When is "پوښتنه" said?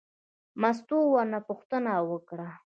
1.47-1.91